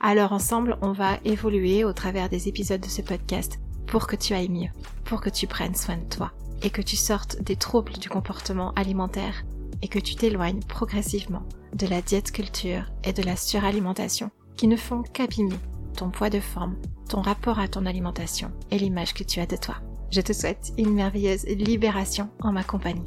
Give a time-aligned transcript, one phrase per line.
[0.00, 4.34] Alors ensemble, on va évoluer au travers des épisodes de ce podcast pour que tu
[4.34, 4.70] ailles mieux,
[5.04, 6.32] pour que tu prennes soin de toi
[6.62, 9.44] et que tu sortes des troubles du comportement alimentaire
[9.82, 11.42] et que tu t'éloignes progressivement
[11.74, 15.58] de la diète culture et de la suralimentation qui ne font qu'abîmer
[15.96, 16.76] ton poids de forme,
[17.08, 19.76] ton rapport à ton alimentation et l'image que tu as de toi.
[20.10, 23.04] Je te souhaite une merveilleuse libération en ma compagnie.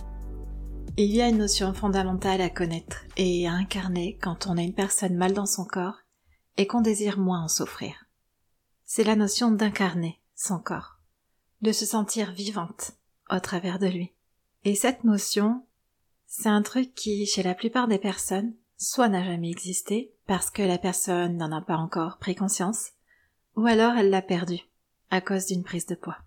[0.98, 4.74] Il y a une notion fondamentale à connaître et à incarner quand on a une
[4.74, 5.99] personne mal dans son corps
[6.60, 8.06] et qu'on désire moins en souffrir.
[8.84, 11.00] C'est la notion d'incarner son corps,
[11.62, 12.98] de se sentir vivante
[13.32, 14.12] au travers de lui.
[14.66, 15.66] Et cette notion,
[16.28, 20.62] c'est un truc qui, chez la plupart des personnes, soit n'a jamais existé, parce que
[20.62, 22.90] la personne n'en a pas encore pris conscience,
[23.56, 24.60] ou alors elle l'a perdu
[25.12, 26.18] à cause d'une prise de poids.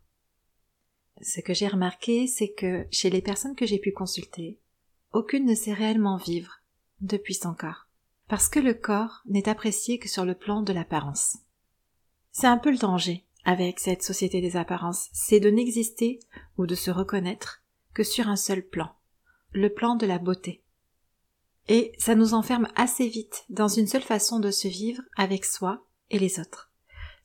[1.21, 4.59] Ce que j'ai remarqué, c'est que chez les personnes que j'ai pu consulter,
[5.13, 6.63] aucune ne sait réellement vivre
[7.03, 7.82] depuis son corps
[8.33, 11.37] parce que le corps n'est apprécié que sur le plan de l'apparence.
[12.31, 16.19] C'est un peu le danger avec cette société des apparences, c'est de n'exister
[16.57, 18.95] ou de se reconnaître que sur un seul plan,
[19.53, 20.63] le plan de la beauté.
[21.69, 25.85] Et ça nous enferme assez vite dans une seule façon de se vivre avec soi
[26.09, 26.71] et les autres.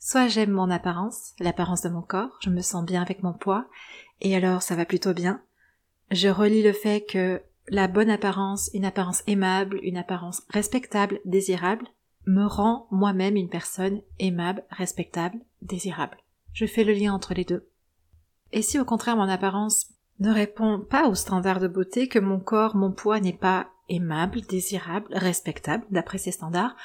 [0.02, 3.70] Soit j'aime mon apparence, l'apparence de mon corps, je me sens bien avec mon poids,
[4.20, 5.42] et alors ça va plutôt bien.
[6.12, 11.88] Je relis le fait que la bonne apparence, une apparence aimable, une apparence respectable, désirable,
[12.26, 16.18] me rend moi-même une personne aimable, respectable, désirable.
[16.54, 17.70] Je fais le lien entre les deux.
[18.52, 19.88] Et si au contraire mon apparence
[20.20, 24.42] ne répond pas aux standards de beauté, que mon corps, mon poids n'est pas aimable,
[24.42, 26.76] désirable, respectable, d'après ces standards,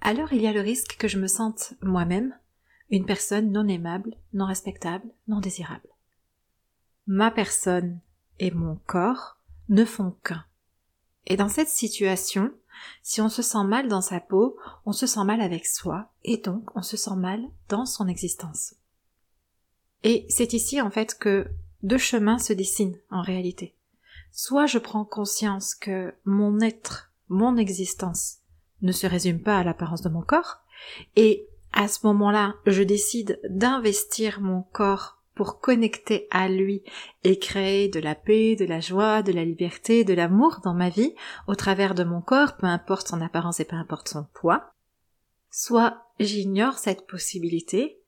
[0.00, 2.34] alors il y a le risque que je me sente moi-même
[2.90, 5.88] une personne non aimable, non respectable, non désirable.
[7.06, 8.00] Ma personne
[8.38, 9.37] et mon corps
[9.68, 10.44] ne font qu'un.
[11.26, 12.52] Et dans cette situation,
[13.02, 14.56] si on se sent mal dans sa peau,
[14.86, 18.74] on se sent mal avec soi, et donc on se sent mal dans son existence.
[20.04, 21.48] Et c'est ici en fait que
[21.82, 23.74] deux chemins se dessinent en réalité.
[24.32, 28.38] Soit je prends conscience que mon être, mon existence,
[28.82, 30.58] ne se résume pas à l'apparence de mon corps,
[31.16, 36.82] et à ce moment-là, je décide d'investir mon corps pour connecter à lui
[37.22, 40.88] et créer de la paix, de la joie, de la liberté, de l'amour dans ma
[40.88, 41.14] vie
[41.46, 44.74] au travers de mon corps, peu importe son apparence et peu importe son poids,
[45.48, 48.00] soit j'ignore cette possibilité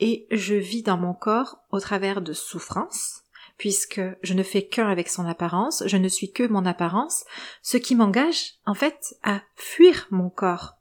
[0.00, 3.22] et je vis dans mon corps au travers de souffrances,
[3.58, 7.24] puisque je ne fais qu'un avec son apparence, je ne suis que mon apparence,
[7.62, 10.78] ce qui m'engage en fait à fuir mon corps.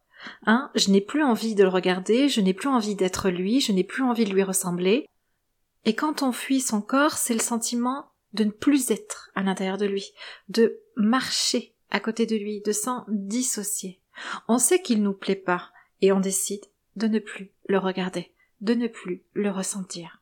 [0.47, 3.72] Hein, je n'ai plus envie de le regarder, je n'ai plus envie d'être lui, je
[3.72, 5.07] n'ai plus envie de lui ressembler,
[5.86, 9.78] et quand on fuit son corps, c'est le sentiment de ne plus être à l'intérieur
[9.78, 10.14] de lui,
[10.50, 14.00] de marcher à côté de lui, de s'en dissocier.
[14.47, 15.72] On sait qu'il nous plaît pas,
[16.02, 16.66] et on décide
[16.96, 20.22] de ne plus le regarder, de ne plus le ressentir.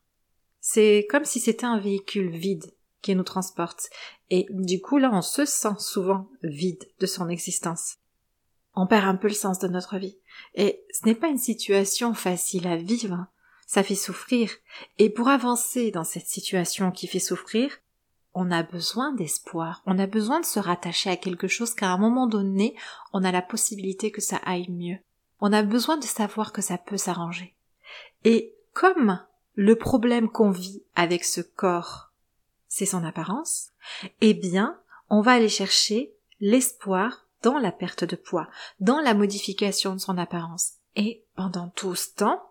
[0.60, 3.90] C'est comme si c'était un véhicule vide qui nous transporte,
[4.30, 7.98] et du coup là on se sent souvent vide de son existence.
[8.76, 10.18] On perd un peu le sens de notre vie,
[10.56, 13.28] et ce n'est pas une situation facile à vivre,
[13.70, 14.50] ça fait souffrir.
[14.98, 17.72] Et pour avancer dans cette situation qui fait souffrir,
[18.34, 22.00] on a besoin d'espoir, on a besoin de se rattacher à quelque chose qu'à un
[22.00, 22.76] moment donné,
[23.14, 24.98] on a la possibilité que ça aille mieux.
[25.40, 27.56] On a besoin de savoir que ça peut s'arranger.
[28.24, 32.12] Et comme le problème qu'on vit avec ce corps,
[32.68, 33.70] c'est son apparence,
[34.22, 34.80] eh bien,
[35.12, 38.48] on va aller chercher l'espoir dans la perte de poids,
[38.80, 40.72] dans la modification de son apparence.
[40.96, 42.49] Et pendant tout ce temps,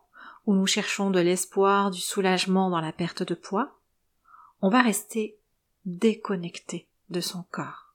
[0.49, 3.79] où nous cherchons de l'espoir, du soulagement dans la perte de poids,
[4.63, 5.37] on va rester
[5.85, 7.95] déconnecté de son corps.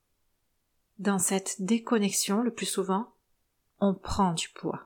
[0.99, 3.11] Dans cette déconnexion, le plus souvent,
[3.79, 4.83] on prend du poids.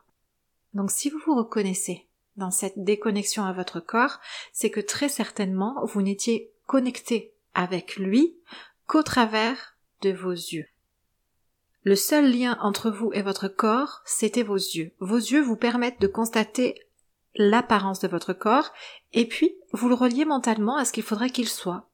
[0.76, 4.22] Donc si vous vous reconnaissez dans cette déconnexion à votre corps,
[4.54, 8.38] c'est que très certainement vous n'étiez connecté avec lui
[8.86, 10.68] qu'au travers de vos yeux.
[11.84, 14.94] Le seul lien entre vous et votre corps, c'était vos yeux.
[15.02, 16.87] Vos yeux vous permettent de constater
[17.38, 18.74] l'apparence de votre corps,
[19.14, 21.90] et puis vous le reliez mentalement à ce qu'il faudrait qu'il soit.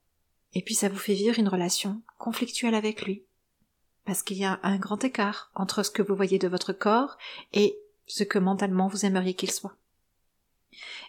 [0.53, 3.25] Et puis ça vous fait vivre une relation conflictuelle avec lui.
[4.05, 7.17] Parce qu'il y a un grand écart entre ce que vous voyez de votre corps
[7.53, 9.75] et ce que mentalement vous aimeriez qu'il soit.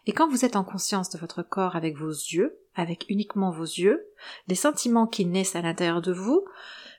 [0.06, 3.64] Et quand vous êtes en conscience de votre corps avec vos yeux, avec uniquement vos
[3.64, 4.06] yeux,
[4.48, 6.44] les sentiments qui naissent à l'intérieur de vous,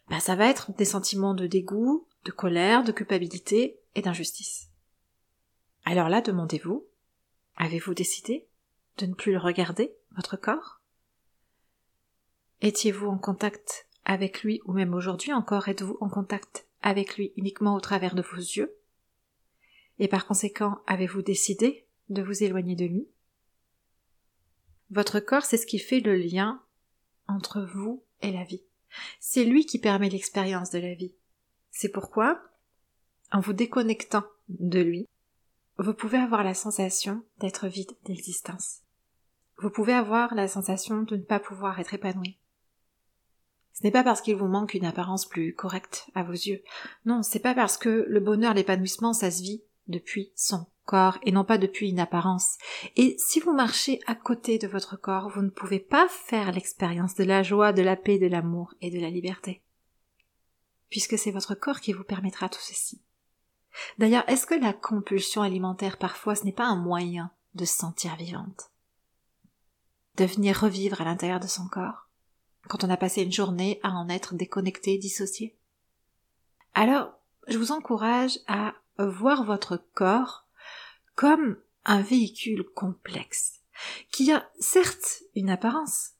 [0.09, 4.69] ben ça va être des sentiments de dégoût, de colère, de culpabilité et d'injustice.
[5.85, 6.85] Alors là, demandez-vous,
[7.57, 8.47] avez-vous décidé
[8.97, 10.81] de ne plus le regarder, votre corps?
[12.61, 17.75] Étiez-vous en contact avec lui ou même aujourd'hui encore êtes-vous en contact avec lui uniquement
[17.75, 18.75] au travers de vos yeux?
[19.99, 23.07] Et par conséquent, avez-vous décidé de vous éloigner de lui?
[24.91, 26.61] Votre corps, c'est ce qui fait le lien
[27.27, 28.63] entre vous et la vie.
[29.19, 31.15] C'est lui qui permet l'expérience de la vie.
[31.71, 32.41] C'est pourquoi,
[33.31, 35.07] en vous déconnectant de lui,
[35.77, 38.81] vous pouvez avoir la sensation d'être vide d'existence.
[39.57, 42.37] Vous pouvez avoir la sensation de ne pas pouvoir être épanoui.
[43.73, 46.63] Ce n'est pas parce qu'il vous manque une apparence plus correcte à vos yeux.
[47.05, 51.31] Non, c'est pas parce que le bonheur, l'épanouissement, ça se vit depuis son corps et
[51.31, 52.57] non pas depuis une apparence.
[52.95, 57.15] Et si vous marchez à côté de votre corps, vous ne pouvez pas faire l'expérience
[57.15, 59.61] de la joie, de la paix, de l'amour et de la liberté.
[60.89, 63.01] Puisque c'est votre corps qui vous permettra tout ceci.
[63.97, 68.15] D'ailleurs, est-ce que la compulsion alimentaire parfois ce n'est pas un moyen de se sentir
[68.15, 68.71] vivante?
[70.17, 72.05] De venir revivre à l'intérieur de son corps?
[72.67, 75.55] quand on a passé une journée à en être déconnecté, dissocié?
[76.73, 77.13] Alors,
[77.47, 80.47] je vous encourage à voir votre corps
[81.15, 83.61] comme un véhicule complexe,
[84.11, 86.11] qui a certes une apparence,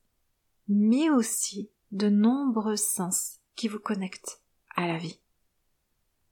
[0.68, 4.42] mais aussi de nombreux sens qui vous connectent
[4.76, 5.20] à la vie.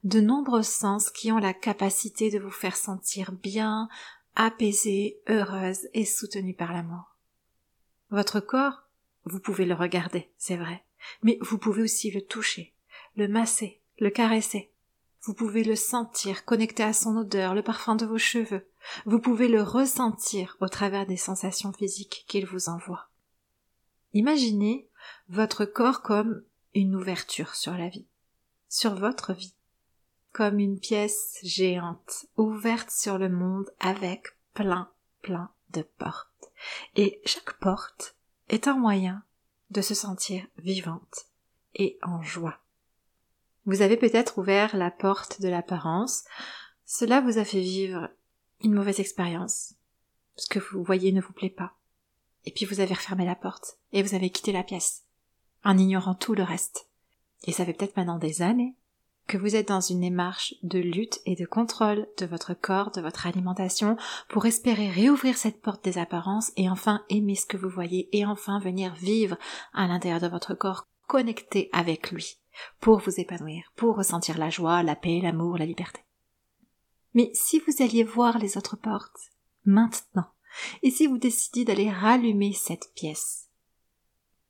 [0.03, 3.87] De nombreux sens qui ont la capacité de vous faire sentir bien,
[4.35, 7.15] apaisée, heureuse et soutenue par l'amour.
[8.09, 8.83] Votre corps
[9.25, 10.83] vous pouvez le regarder, c'est vrai,
[11.21, 12.73] mais vous pouvez aussi le toucher,
[13.15, 14.71] le masser, le caresser.
[15.21, 18.67] Vous pouvez le sentir connecté à son odeur, le parfum de vos cheveux.
[19.05, 23.09] Vous pouvez le ressentir au travers des sensations physiques qu'il vous envoie.
[24.11, 24.89] Imaginez
[25.29, 26.43] votre corps comme
[26.75, 28.07] une ouverture sur la vie,
[28.67, 29.55] sur votre vie,
[30.33, 34.91] comme une pièce géante ouverte sur le monde avec plein,
[35.21, 36.51] plein de portes.
[36.95, 38.15] Et chaque porte
[38.49, 39.23] est un moyen
[39.69, 41.27] de se sentir vivante
[41.75, 42.59] et en joie.
[43.65, 46.25] Vous avez peut-être ouvert la porte de l'apparence,
[46.85, 48.09] cela vous a fait vivre
[48.61, 49.75] une mauvaise expérience.
[50.35, 51.75] Ce que vous voyez ne vous plaît pas.
[52.45, 55.03] Et puis vous avez refermé la porte et vous avez quitté la pièce,
[55.63, 56.87] en ignorant tout le reste.
[57.43, 58.75] Et ça fait peut-être maintenant des années
[59.27, 63.01] que vous êtes dans une démarche de lutte et de contrôle de votre corps, de
[63.01, 63.97] votre alimentation,
[64.29, 68.25] pour espérer réouvrir cette porte des apparences et enfin aimer ce que vous voyez et
[68.25, 69.37] enfin venir vivre
[69.73, 72.37] à l'intérieur de votre corps connecté avec lui,
[72.79, 76.01] pour vous épanouir, pour ressentir la joie, la paix, l'amour, la liberté.
[77.13, 79.31] Mais si vous alliez voir les autres portes,
[79.65, 80.27] maintenant,
[80.81, 83.49] et si vous décidiez d'aller rallumer cette pièce,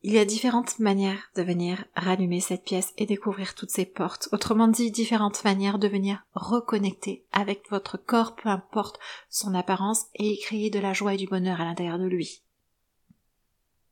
[0.05, 4.27] il y a différentes manières de venir rallumer cette pièce et découvrir toutes ces portes.
[4.33, 10.37] Autrement dit, différentes manières de venir reconnecter avec votre corps, peu importe son apparence, et
[10.39, 12.41] créer de la joie et du bonheur à l'intérieur de lui.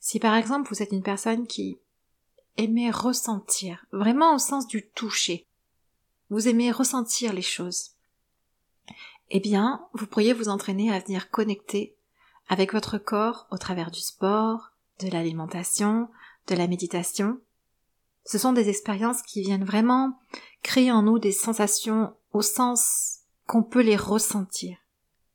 [0.02, 1.80] Si par exemple vous êtes une personne qui
[2.58, 5.48] aimait ressentir, vraiment au sens du toucher,
[6.30, 7.92] vous aimez ressentir les choses,
[9.30, 11.96] eh bien, vous pourriez vous entraîner à venir connecter
[12.50, 14.71] avec votre corps au travers du sport,
[15.04, 16.10] de l'alimentation,
[16.48, 17.40] de la méditation.
[18.26, 20.20] Ce sont des expériences qui viennent vraiment
[20.64, 24.78] créer en nous des sensations au sens qu'on peut les ressentir.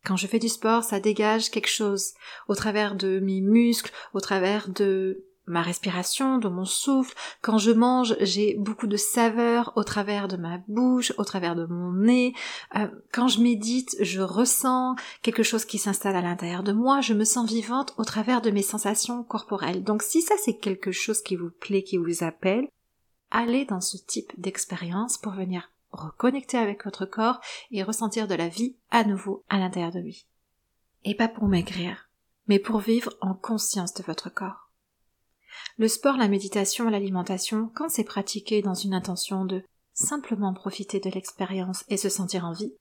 [0.05, 2.15] Quand je fais du sport, ça dégage quelque chose
[2.47, 7.17] au travers de mes muscles, au travers de ma respiration, de mon souffle.
[7.41, 11.67] Quand je mange, j'ai beaucoup de saveurs au travers de ma bouche, au travers de
[11.67, 12.35] mon nez.
[12.77, 17.01] Euh, quand je médite, je ressens quelque chose qui s'installe à l'intérieur de moi.
[17.01, 19.85] Je me sens vivante au travers de mes sensations corporelles.
[19.85, 22.69] Donc si ça c'est quelque chose qui vous plaît, qui vous appelle,
[23.31, 28.49] allez dans ce type d'expérience pour venir reconnecter avec votre corps et ressentir de la
[28.49, 30.27] vie à nouveau à l'intérieur de lui.
[31.05, 32.09] Et pas pour maigrir,
[32.49, 34.66] mais pour vivre en conscience de votre corps.
[35.77, 41.11] Le sport, la méditation, l'alimentation, quand c'est pratiqué dans une intention de simplement profiter de
[41.11, 42.75] l'expérience et se sentir en vie,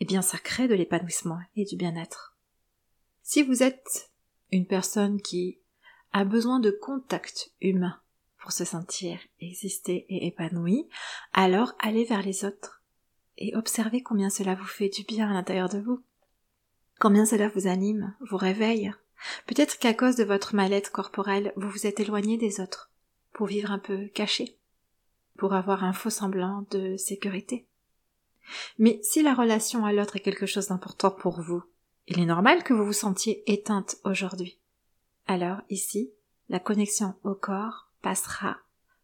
[0.00, 2.36] eh bien ça crée de l'épanouissement et du bien-être.
[3.22, 4.10] Si vous êtes
[4.52, 5.58] une personne qui
[6.12, 8.00] a besoin de contact humain
[8.40, 10.88] pour se sentir exister et épanoui,
[11.32, 12.82] alors allez vers les autres
[13.38, 16.02] et observez combien cela vous fait du bien à l'intérieur de vous,
[16.98, 18.92] combien cela vous anime, vous réveille,
[19.46, 22.90] Peut-être qu'à cause de votre mal-être corporel, vous vous êtes éloigné des autres,
[23.32, 24.56] pour vivre un peu caché,
[25.38, 27.66] pour avoir un faux semblant de sécurité.
[28.78, 31.64] Mais si la relation à l'autre est quelque chose d'important pour vous,
[32.08, 34.58] Il est normal que vous vous sentiez éteinte aujourd'hui.
[35.26, 36.10] Alors ici,
[36.48, 38.58] la connexion au corps passera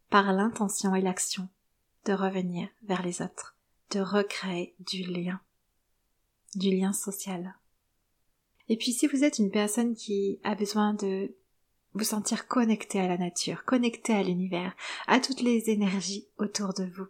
[0.09, 1.49] par l'intention et l'action
[2.05, 3.55] de revenir vers les autres,
[3.91, 5.41] de recréer du lien,
[6.55, 7.55] du lien social.
[8.69, 11.33] Et puis si vous êtes une personne qui a besoin de
[11.93, 14.73] vous sentir connecté à la nature, connecté à l'univers,
[15.07, 17.07] à toutes les énergies autour de vous,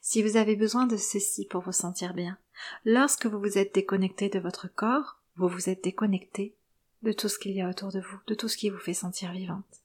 [0.00, 2.38] si vous avez besoin de ceci pour vous sentir bien,
[2.84, 6.56] lorsque vous vous êtes déconnecté de votre corps, vous vous êtes déconnecté
[7.02, 8.94] de tout ce qu'il y a autour de vous, de tout ce qui vous fait
[8.94, 9.82] sentir vivante.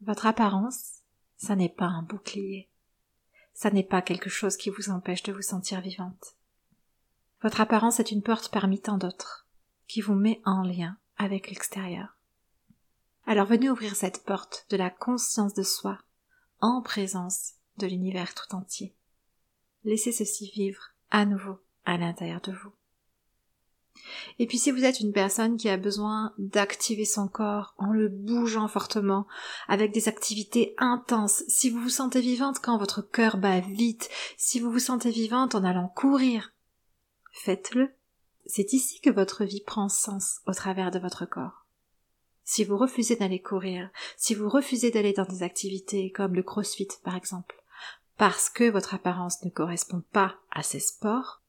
[0.00, 1.00] Votre apparence,
[1.36, 2.68] ça n'est pas un bouclier.
[3.52, 6.34] Ça n'est pas quelque chose qui vous empêche de vous sentir vivante.
[7.42, 9.43] Votre apparence est une porte parmi tant d'autres,
[9.86, 12.16] qui vous met en lien avec l'extérieur.
[13.26, 15.98] Alors venez ouvrir cette porte de la conscience de soi,
[16.60, 18.94] en présence de l'univers tout entier.
[19.84, 22.72] Laissez ceci vivre à nouveau à l'intérieur de vous.
[24.38, 28.08] Et puis si vous êtes une personne qui a besoin d'activer son corps en le
[28.08, 29.26] bougeant fortement,
[29.68, 34.60] avec des activités intenses, si vous vous sentez vivante quand votre cœur bat vite, si
[34.60, 36.52] vous vous sentez vivante en allant courir,
[37.32, 37.90] faites-le.
[38.46, 41.64] C'est ici que votre vie prend sens au travers de votre corps.
[42.44, 46.88] Si vous refusez d'aller courir, si vous refusez d'aller dans des activités comme le crossfit
[47.02, 47.62] par exemple,
[48.18, 51.42] parce que votre apparence ne correspond pas à ces sports,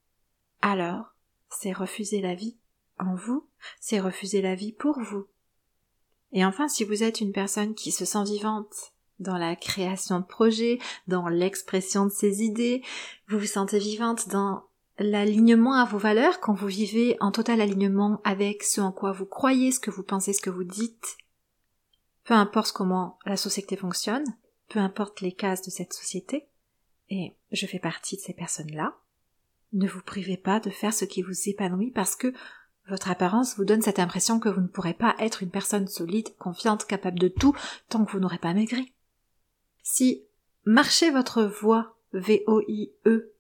[0.62, 1.14] alors
[1.50, 2.56] c'est refuser la vie
[2.98, 3.46] en vous,
[3.82, 5.28] c'est refuser la vie pour vous.
[6.32, 10.25] Et enfin, si vous êtes une personne qui se sent vivante dans la création de
[10.25, 12.84] projets, dans l'expression de ses idées,
[13.28, 14.64] vous vous sentez vivante dans
[15.00, 19.25] l'alignement à vos valeurs, quand vous vivez en total alignement avec ce en quoi vous
[19.25, 21.18] croyez, ce que vous pensez, ce que vous dites,
[22.24, 24.25] peu importe comment la société fonctionne,
[24.70, 26.48] peu importe les cases de cette société,
[27.10, 28.96] et je fais partie de ces personnes-là,
[29.74, 32.34] ne vous privez pas de faire ce qui vous épanouit parce que
[32.88, 36.36] votre apparence vous donne cette impression que vous ne pourrez pas être une personne solide,
[36.38, 37.56] confiante, capable de tout
[37.90, 38.94] tant que vous n'aurez pas maigri.
[39.84, 40.24] Si
[40.66, 43.32] marcher votre voix V-O-I-E,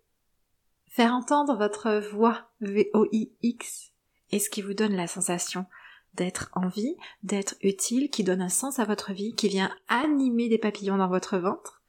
[0.95, 3.91] faire entendre votre voix V-O-I-X
[4.31, 5.65] est ce qui vous donne la sensation
[6.13, 10.47] d'être en vie, d'être utile, qui donne un sens à votre vie, qui vient animer
[10.47, 11.83] des papillons dans votre ventre,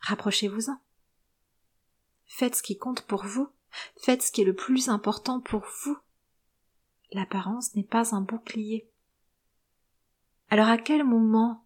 [0.00, 0.80] rapprochez-vous-en.
[2.26, 3.50] Faites ce qui compte pour vous.
[4.02, 5.96] Faites ce qui est le plus important pour vous.
[7.12, 8.90] L'apparence n'est pas un bouclier.
[10.50, 11.64] Alors à quel moment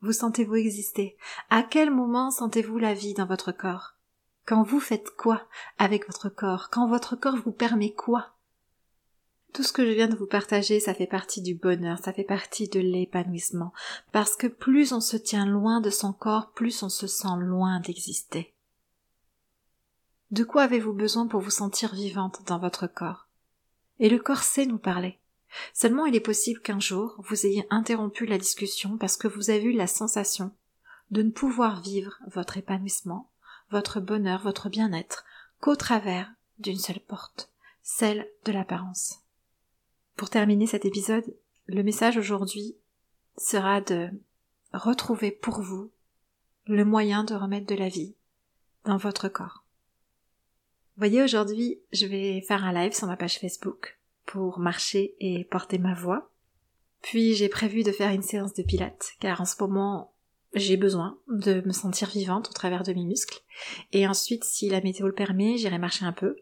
[0.00, 1.16] vous sentez-vous exister?
[1.50, 3.93] À quel moment sentez-vous la vie dans votre corps?
[4.46, 5.46] Quand vous faites quoi
[5.78, 6.68] avec votre corps?
[6.70, 8.34] Quand votre corps vous permet quoi?
[9.54, 12.24] Tout ce que je viens de vous partager, ça fait partie du bonheur, ça fait
[12.24, 13.72] partie de l'épanouissement,
[14.12, 17.80] parce que plus on se tient loin de son corps, plus on se sent loin
[17.80, 18.52] d'exister.
[20.30, 23.28] De quoi avez-vous besoin pour vous sentir vivante dans votre corps?
[24.00, 25.20] Et le corps sait nous parler.
[25.72, 29.62] Seulement il est possible qu'un jour vous ayez interrompu la discussion parce que vous avez
[29.62, 30.50] eu la sensation
[31.12, 33.30] de ne pouvoir vivre votre épanouissement,
[33.70, 35.24] votre bonheur, votre bien-être
[35.60, 37.50] qu'au travers d'une seule porte,
[37.82, 39.20] celle de l'apparence.
[40.16, 41.34] Pour terminer cet épisode,
[41.66, 42.76] le message aujourd'hui
[43.36, 44.08] sera de
[44.72, 45.90] retrouver pour vous
[46.66, 48.14] le moyen de remettre de la vie
[48.84, 49.64] dans votre corps
[50.96, 55.78] voyez, aujourd'hui, je vais faire un live sur ma page Facebook pour marcher et porter
[55.78, 56.30] ma voix.
[57.02, 60.13] Puis j'ai prévu de faire une séance de pilates, car en ce moment,
[60.54, 63.40] j'ai besoin de me sentir vivante au travers de mes muscles.
[63.92, 66.36] Et ensuite, si la météo le permet, j'irai marcher un peu,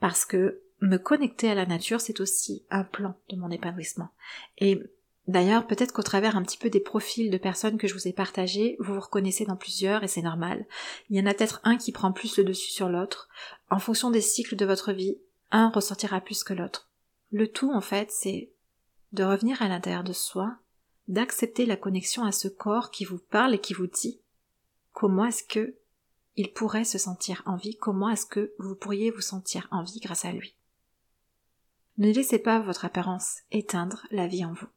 [0.00, 4.10] parce que me connecter à la nature, c'est aussi un plan de mon épanouissement.
[4.58, 4.80] Et
[5.28, 8.14] D'ailleurs, peut-être qu'au travers un petit peu des profils de personnes que je vous ai
[8.14, 10.64] partagés, vous vous reconnaissez dans plusieurs et c'est normal.
[11.10, 13.28] Il y en a peut-être un qui prend plus le dessus sur l'autre.
[13.68, 15.18] En fonction des cycles de votre vie,
[15.50, 16.88] un ressortira plus que l'autre.
[17.30, 18.52] Le tout, en fait, c'est
[19.12, 20.56] de revenir à l'intérieur de soi,
[21.08, 24.20] d'accepter la connexion à ce corps qui vous parle et qui vous dit
[24.92, 25.74] comment est-ce que
[26.36, 29.98] il pourrait se sentir en vie, comment est-ce que vous pourriez vous sentir en vie
[29.98, 30.54] grâce à lui.
[31.96, 34.68] Ne laissez pas votre apparence éteindre la vie en vous.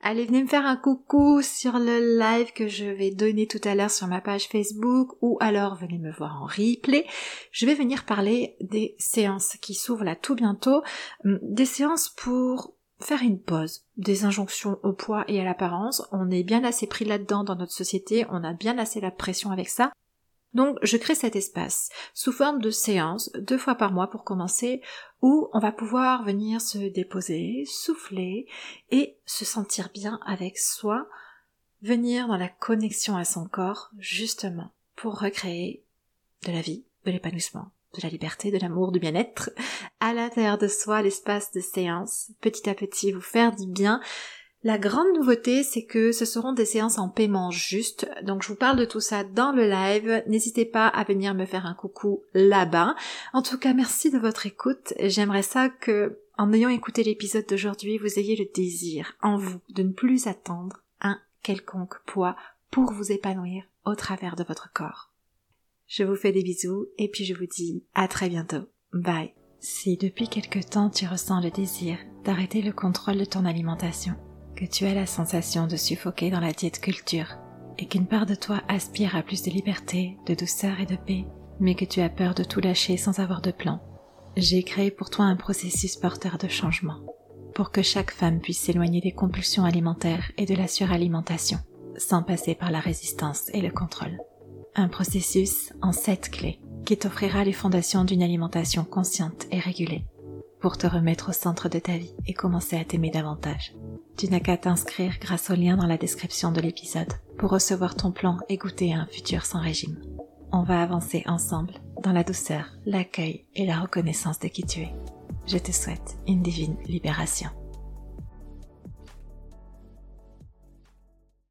[0.00, 3.74] Allez, venez me faire un coucou sur le live que je vais donner tout à
[3.74, 7.06] l'heure sur ma page Facebook ou alors venez me voir en replay.
[7.50, 10.82] Je vais venir parler des séances qui s'ouvrent là tout bientôt,
[11.24, 12.74] hum, des séances pour
[13.04, 16.02] faire une pause, des injonctions au poids et à l'apparence.
[16.10, 19.50] On est bien assez pris là-dedans dans notre société, on a bien assez la pression
[19.50, 19.92] avec ça.
[20.54, 24.80] Donc je crée cet espace sous forme de séance, deux fois par mois pour commencer,
[25.20, 28.46] où on va pouvoir venir se déposer, souffler
[28.90, 31.08] et se sentir bien avec soi,
[31.82, 35.84] venir dans la connexion à son corps justement pour recréer
[36.46, 39.50] de la vie, de l'épanouissement, de la liberté, de l'amour, du bien-être
[40.00, 44.00] à l'intérieur de soi, l'espace de séance, petit à petit vous faire du bien.
[44.62, 48.08] La grande nouveauté, c'est que ce seront des séances en paiement juste.
[48.22, 50.22] Donc je vous parle de tout ça dans le live.
[50.26, 52.94] N'hésitez pas à venir me faire un coucou là-bas.
[53.34, 54.94] En tout cas, merci de votre écoute.
[55.00, 59.82] J'aimerais ça que, en ayant écouté l'épisode d'aujourd'hui, vous ayez le désir en vous de
[59.82, 62.34] ne plus attendre un quelconque poids
[62.70, 65.13] pour vous épanouir au travers de votre corps.
[65.86, 68.68] Je vous fais des bisous et puis je vous dis à très bientôt.
[68.92, 69.34] Bye.
[69.60, 74.14] Si depuis quelque temps tu ressens le désir d'arrêter le contrôle de ton alimentation,
[74.56, 77.36] que tu as la sensation de suffoquer dans la diète culture
[77.78, 81.24] et qu'une part de toi aspire à plus de liberté, de douceur et de paix,
[81.60, 83.80] mais que tu as peur de tout lâcher sans avoir de plan,
[84.36, 87.00] j'ai créé pour toi un processus porteur de changement
[87.54, 91.58] pour que chaque femme puisse s'éloigner des compulsions alimentaires et de la suralimentation,
[91.96, 94.18] sans passer par la résistance et le contrôle.
[94.76, 100.04] Un processus en sept clés qui t'offrira les fondations d'une alimentation consciente et régulée
[100.60, 103.74] pour te remettre au centre de ta vie et commencer à t'aimer davantage.
[104.16, 108.10] Tu n'as qu'à t'inscrire grâce au lien dans la description de l'épisode pour recevoir ton
[108.10, 109.96] plan et goûter à un futur sans régime.
[110.52, 114.94] On va avancer ensemble dans la douceur, l'accueil et la reconnaissance de qui tu es.
[115.46, 117.50] Je te souhaite une divine libération.